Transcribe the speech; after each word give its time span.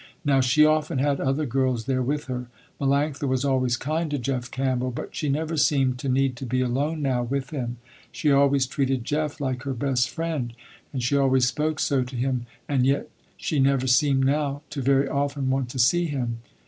Now 0.25 0.41
she 0.41 0.65
often 0.65 0.97
had 0.97 1.21
other 1.21 1.45
girls 1.45 1.85
there 1.85 2.01
with 2.01 2.23
her. 2.25 2.47
Melanctha 2.81 3.27
was 3.27 3.45
always 3.45 3.77
kind 3.77 4.09
to 4.09 4.17
Jeff 4.17 4.49
Campbell 4.49 4.89
but 4.89 5.15
she 5.15 5.29
never 5.29 5.55
seemed 5.57 5.99
to 5.99 6.09
need 6.09 6.35
to 6.37 6.45
be 6.47 6.59
alone 6.59 7.03
now 7.03 7.21
with 7.21 7.51
him. 7.51 7.77
She 8.11 8.31
always 8.31 8.65
treated 8.65 9.05
Jeff, 9.05 9.39
like 9.39 9.61
her 9.61 9.75
best 9.75 10.09
friend, 10.09 10.53
and 10.91 11.03
she 11.03 11.15
always 11.15 11.45
spoke 11.45 11.79
so 11.79 12.03
to 12.03 12.15
him 12.15 12.47
and 12.67 12.83
yet 12.83 13.11
she 13.37 13.59
never 13.59 13.85
seemed 13.85 14.25
now 14.25 14.63
to 14.71 14.81
very 14.81 15.07
often 15.07 15.51
want 15.51 15.69
to 15.69 15.77
see 15.77 16.05
him. 16.05 16.39